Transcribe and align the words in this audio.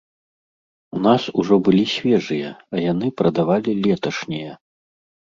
У 0.99 1.01
нас 1.07 1.25
ужо 1.41 1.57
былі 1.67 1.83
свежыя, 1.95 2.49
а 2.77 2.81
яны 2.91 3.07
прадавалі 3.19 3.75
леташнія. 3.83 4.57